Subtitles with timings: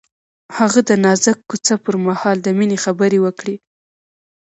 [0.57, 3.55] هغه د نازک کوڅه پر مهال د مینې خبرې وکړې.